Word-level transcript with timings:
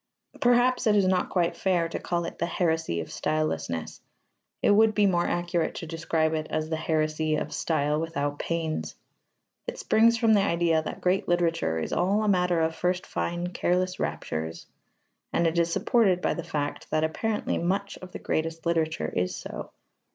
Perhaps 0.39 0.87
it 0.87 0.95
is 0.95 1.05
not 1.05 1.29
quite 1.29 1.55
fair 1.55 1.87
to 1.87 1.99
call 1.99 2.25
it 2.25 2.39
the 2.39 2.47
heresy 2.47 3.01
of 3.01 3.09
stylelessness: 3.11 4.01
it 4.63 4.71
would 4.71 4.95
be 4.95 5.05
more 5.05 5.27
accurate 5.27 5.75
to 5.75 5.85
describe 5.85 6.33
it 6.33 6.47
as 6.49 6.71
the 6.71 6.75
heresy 6.75 7.35
of 7.35 7.53
style 7.53 8.01
without 8.01 8.39
pains. 8.39 8.95
It 9.67 9.77
springs 9.77 10.17
from 10.17 10.33
the 10.33 10.41
idea 10.41 10.81
that 10.81 11.01
great 11.01 11.27
literature 11.27 11.77
is 11.77 11.93
all 11.93 12.23
a 12.23 12.27
matter 12.27 12.61
of 12.61 12.73
first 12.75 13.05
fine 13.05 13.49
careless 13.53 13.99
raptures, 13.99 14.65
and 15.31 15.45
it 15.45 15.59
is 15.59 15.71
supported 15.71 16.19
by 16.19 16.33
the 16.33 16.43
fact 16.43 16.89
that 16.89 17.03
apparently 17.03 17.59
much 17.59 17.99
of 17.99 18.11
the 18.11 18.17
greatest 18.17 18.65
literature 18.65 19.13
is 19.15 19.35
so. 19.35 19.69